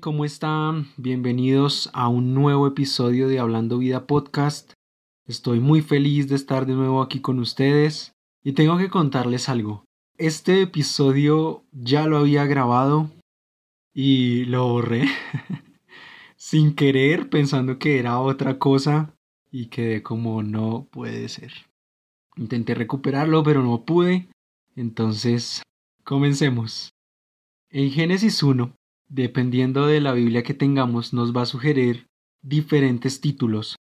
[0.00, 0.88] ¿cómo están?
[0.96, 4.72] Bienvenidos a un nuevo episodio de Hablando Vida Podcast.
[5.26, 8.12] Estoy muy feliz de estar de nuevo aquí con ustedes
[8.44, 9.84] y tengo que contarles algo.
[10.16, 13.10] Este episodio ya lo había grabado
[13.92, 15.06] y lo borré
[16.36, 19.14] sin querer pensando que era otra cosa
[19.50, 21.52] y quedé como no puede ser.
[22.36, 24.28] Intenté recuperarlo pero no pude.
[24.76, 25.62] Entonces,
[26.04, 26.90] comencemos.
[27.70, 28.77] En Génesis 1
[29.08, 32.06] dependiendo de la Biblia que tengamos, nos va a sugerir
[32.42, 33.76] diferentes títulos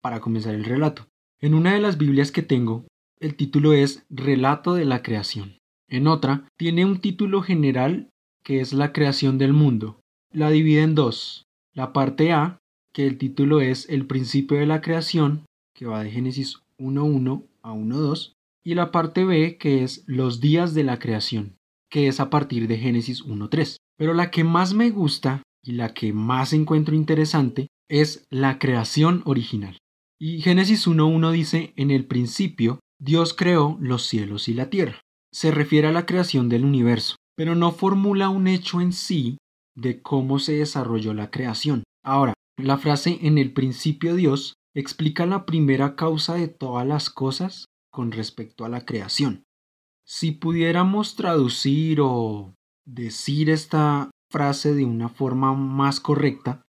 [0.00, 1.06] para comenzar el relato.
[1.40, 2.84] En una de las Biblias que tengo,
[3.18, 5.58] el título es Relato de la Creación.
[5.88, 8.10] En otra, tiene un título general
[8.42, 10.00] que es La creación del mundo.
[10.32, 11.44] La divide en dos.
[11.74, 12.58] La parte A,
[12.92, 17.72] que el título es El principio de la creación, que va de Génesis 1.1 a
[17.72, 21.56] 1.2, y la parte B, que es Los días de la creación,
[21.90, 23.76] que es a partir de Génesis 1.3.
[24.00, 29.20] Pero la que más me gusta y la que más encuentro interesante es la creación
[29.26, 29.76] original.
[30.18, 35.02] Y Génesis 1.1 dice, en el principio, Dios creó los cielos y la tierra.
[35.30, 39.36] Se refiere a la creación del universo, pero no formula un hecho en sí
[39.76, 41.82] de cómo se desarrolló la creación.
[42.02, 47.66] Ahora, la frase en el principio Dios explica la primera causa de todas las cosas
[47.90, 49.42] con respecto a la creación.
[50.06, 52.54] Si pudiéramos traducir o
[52.94, 56.62] decir esta frase de una forma más correcta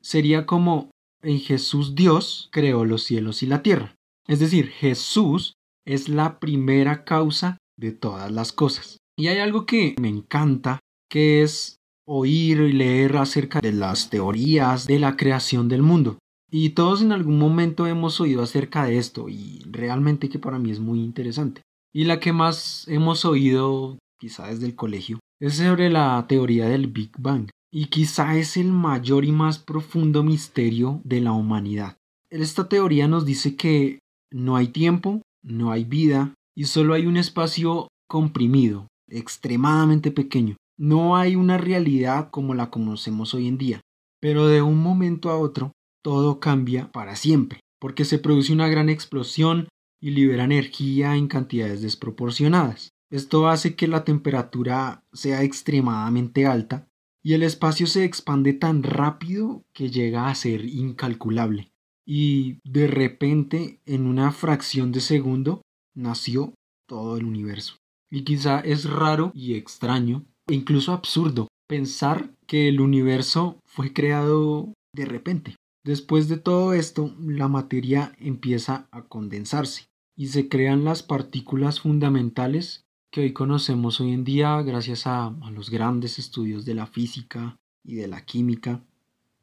[0.00, 0.90] sería como
[1.22, 3.94] en Jesús Dios creó los cielos y la tierra.
[4.26, 5.54] Es decir, Jesús
[5.86, 8.98] es la primera causa de todas las cosas.
[9.16, 11.76] Y hay algo que me encanta, que es
[12.06, 16.18] oír y leer acerca de las teorías de la creación del mundo.
[16.50, 20.70] Y todos en algún momento hemos oído acerca de esto y realmente que para mí
[20.70, 21.62] es muy interesante.
[21.92, 26.86] Y la que más hemos oído, quizá desde el colegio, es sobre la teoría del
[26.86, 31.98] Big Bang y quizá es el mayor y más profundo misterio de la humanidad.
[32.30, 33.98] Esta teoría nos dice que
[34.30, 40.56] no hay tiempo, no hay vida y solo hay un espacio comprimido, extremadamente pequeño.
[40.78, 43.80] No hay una realidad como la conocemos hoy en día,
[44.20, 45.72] pero de un momento a otro
[46.02, 49.68] todo cambia para siempre, porque se produce una gran explosión
[50.00, 52.93] y libera energía en cantidades desproporcionadas.
[53.14, 56.88] Esto hace que la temperatura sea extremadamente alta
[57.22, 61.70] y el espacio se expande tan rápido que llega a ser incalculable.
[62.04, 65.62] Y de repente, en una fracción de segundo,
[65.94, 66.54] nació
[66.88, 67.76] todo el universo.
[68.10, 74.74] Y quizá es raro y extraño, e incluso absurdo, pensar que el universo fue creado
[74.92, 75.54] de repente.
[75.84, 79.84] Después de todo esto, la materia empieza a condensarse
[80.16, 82.83] y se crean las partículas fundamentales
[83.14, 87.94] que hoy conocemos hoy en día gracias a, los grandes estudios de la física y
[87.94, 88.82] de la química.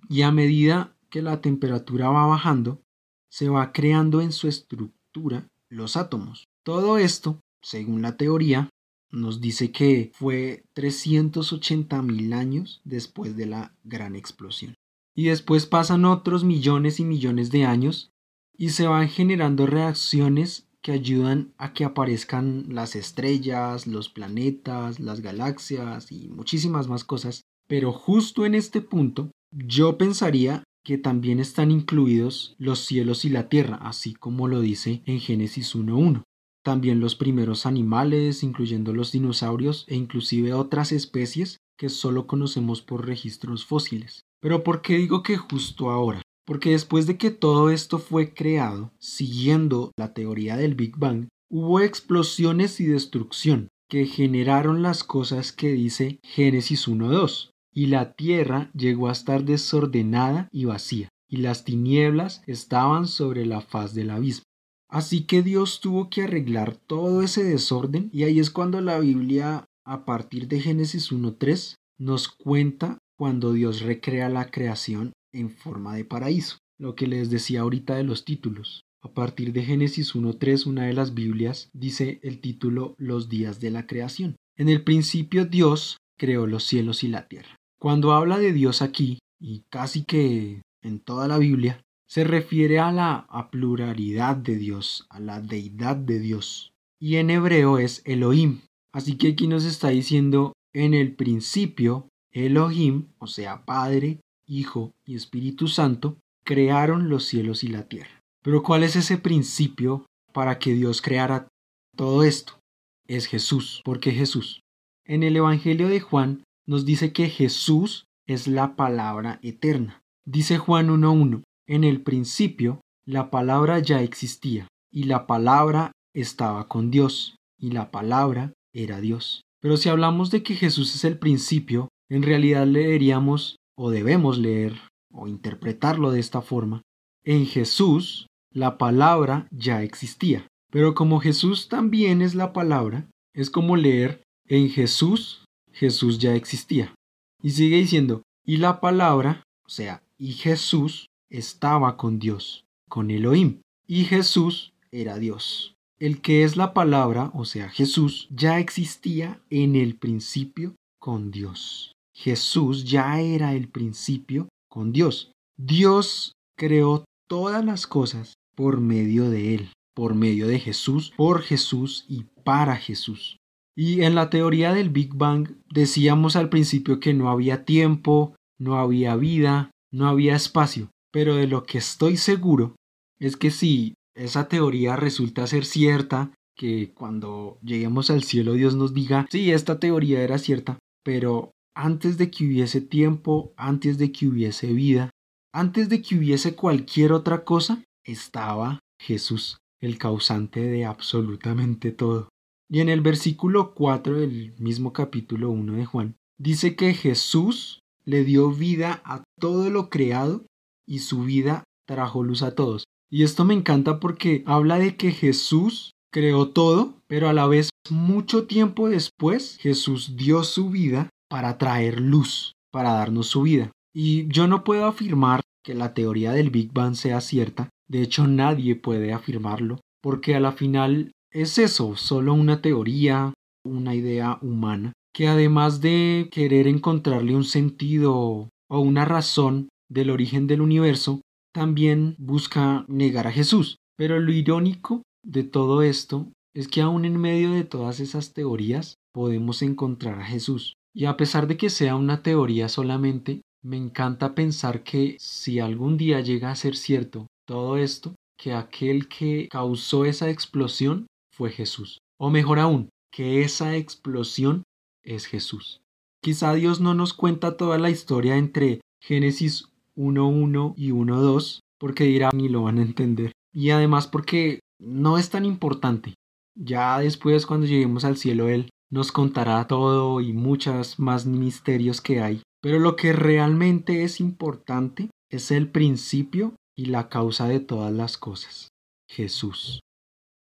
[0.09, 2.81] Y a medida que la temperatura va bajando,
[3.29, 6.49] se va creando en su estructura los átomos.
[6.63, 8.69] Todo esto, según la teoría,
[9.09, 14.75] nos dice que fue 380 mil años después de la gran explosión.
[15.15, 18.11] Y después pasan otros millones y millones de años
[18.57, 25.21] y se van generando reacciones que ayudan a que aparezcan las estrellas, los planetas, las
[25.21, 27.41] galaxias y muchísimas más cosas.
[27.67, 33.49] Pero justo en este punto, yo pensaría que también están incluidos los cielos y la
[33.49, 36.23] tierra, así como lo dice en Génesis 1.1.
[36.63, 43.07] También los primeros animales, incluyendo los dinosaurios e inclusive otras especies que solo conocemos por
[43.07, 44.21] registros fósiles.
[44.39, 46.21] Pero ¿por qué digo que justo ahora?
[46.51, 51.79] Porque después de que todo esto fue creado, siguiendo la teoría del Big Bang, hubo
[51.79, 59.07] explosiones y destrucción que generaron las cosas que dice Génesis 1.2, y la tierra llegó
[59.07, 64.43] a estar desordenada y vacía, y las tinieblas estaban sobre la faz del abismo.
[64.89, 69.63] Así que Dios tuvo que arreglar todo ese desorden, y ahí es cuando la Biblia,
[69.85, 76.05] a partir de Génesis 1.3, nos cuenta cuando Dios recrea la creación en forma de
[76.05, 78.83] paraíso, lo que les decía ahorita de los títulos.
[79.03, 83.71] A partir de Génesis 1.3, una de las Biblias dice el título Los días de
[83.71, 84.35] la creación.
[84.55, 87.55] En el principio Dios creó los cielos y la tierra.
[87.79, 92.91] Cuando habla de Dios aquí, y casi que en toda la Biblia, se refiere a
[92.91, 96.73] la pluralidad de Dios, a la deidad de Dios.
[96.99, 98.59] Y en hebreo es Elohim.
[98.93, 104.19] Así que aquí nos está diciendo en el principio Elohim, o sea, Padre,
[104.51, 108.19] Hijo y Espíritu Santo, crearon los cielos y la tierra.
[108.43, 111.47] Pero ¿cuál es ese principio para que Dios creara
[111.95, 112.59] todo esto?
[113.07, 113.81] Es Jesús.
[113.85, 114.61] ¿Por qué Jesús?
[115.05, 120.01] En el Evangelio de Juan nos dice que Jesús es la palabra eterna.
[120.25, 126.91] Dice Juan 1.1, en el principio la palabra ya existía, y la palabra estaba con
[126.91, 129.41] Dios, y la palabra era Dios.
[129.61, 134.79] Pero si hablamos de que Jesús es el principio, en realidad leeríamos, o debemos leer,
[135.11, 136.83] o interpretarlo de esta forma,
[137.23, 140.45] en Jesús la palabra ya existía.
[140.69, 146.93] Pero como Jesús también es la palabra, es como leer en Jesús, Jesús ya existía.
[147.41, 153.61] Y sigue diciendo, y la palabra, o sea, y Jesús estaba con Dios, con Elohim,
[153.87, 155.73] y Jesús era Dios.
[155.97, 161.93] El que es la palabra, o sea, Jesús, ya existía en el principio con Dios.
[162.13, 165.31] Jesús ya era el principio con Dios.
[165.57, 172.05] Dios creó todas las cosas por medio de Él, por medio de Jesús, por Jesús
[172.07, 173.37] y para Jesús.
[173.75, 178.77] Y en la teoría del Big Bang decíamos al principio que no había tiempo, no
[178.77, 182.75] había vida, no había espacio, pero de lo que estoy seguro
[183.19, 188.93] es que si esa teoría resulta ser cierta, que cuando lleguemos al cielo Dios nos
[188.93, 194.27] diga, sí, esta teoría era cierta, pero antes de que hubiese tiempo, antes de que
[194.27, 195.09] hubiese vida,
[195.53, 202.29] antes de que hubiese cualquier otra cosa, estaba Jesús, el causante de absolutamente todo.
[202.69, 208.23] Y en el versículo 4 del mismo capítulo 1 de Juan, dice que Jesús le
[208.23, 210.45] dio vida a todo lo creado
[210.87, 212.85] y su vida trajo luz a todos.
[213.09, 217.69] Y esto me encanta porque habla de que Jesús creó todo, pero a la vez
[217.89, 223.71] mucho tiempo después Jesús dio su vida para traer luz, para darnos su vida.
[223.95, 228.27] Y yo no puedo afirmar que la teoría del Big Bang sea cierta, de hecho
[228.27, 233.33] nadie puede afirmarlo, porque a la final es eso, solo una teoría,
[233.63, 240.47] una idea humana, que además de querer encontrarle un sentido o una razón del origen
[240.47, 241.21] del universo,
[241.53, 243.77] también busca negar a Jesús.
[243.95, 248.95] Pero lo irónico de todo esto es que aún en medio de todas esas teorías
[249.13, 250.75] podemos encontrar a Jesús.
[250.93, 255.97] Y a pesar de que sea una teoría solamente, me encanta pensar que si algún
[255.97, 261.99] día llega a ser cierto todo esto, que aquel que causó esa explosión fue Jesús.
[262.17, 264.63] O mejor aún, que esa explosión
[265.03, 265.81] es Jesús.
[266.21, 272.29] Quizá Dios no nos cuenta toda la historia entre Génesis 1.1 y 1.2, porque dirá
[272.33, 273.31] ni lo van a entender.
[273.53, 276.15] Y además porque no es tan importante.
[276.55, 282.21] Ya después cuando lleguemos al cielo Él nos contará todo y muchas más misterios que
[282.21, 282.43] hay.
[282.61, 288.17] Pero lo que realmente es importante es el principio y la causa de todas las
[288.17, 288.67] cosas,
[289.09, 289.79] Jesús.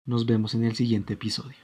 [0.06, 1.64] Nos vemos en el siguiente episodio.